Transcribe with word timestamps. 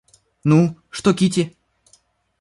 Ну, 0.43 0.75
что 0.89 1.13
Кити? 1.13 1.55